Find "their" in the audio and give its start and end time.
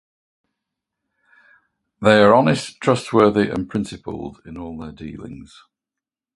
4.79-4.91